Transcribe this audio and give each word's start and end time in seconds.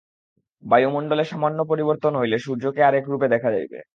বায়ুমণ্ডলে 0.63 1.23
সামান্য 1.25 1.59
পরিবর্তন 1.67 2.13
হইলে 2.15 2.37
সূর্যকে 2.39 2.81
আর 2.83 2.93
এক 2.95 3.05
রূপে 3.07 3.27
দেখা 3.27 3.49
যাইবে। 3.51 3.79